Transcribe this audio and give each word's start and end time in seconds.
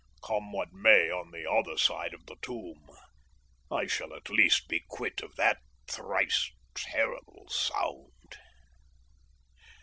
Come 0.23 0.51
what 0.51 0.73
may 0.73 1.11
on 1.11 1.29
the 1.29 1.47
other 1.47 1.77
side 1.77 2.15
of 2.15 2.25
the 2.25 2.35
tomb, 2.41 2.89
I 3.69 3.85
shall 3.85 4.15
at 4.15 4.31
least 4.31 4.67
be 4.67 4.83
quit 4.89 5.21
of 5.21 5.35
that 5.35 5.59
thrice 5.87 6.51
terrible 6.73 7.47
sound. 7.49 8.35